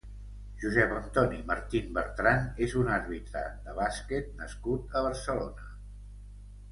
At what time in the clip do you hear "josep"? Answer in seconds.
0.61-0.93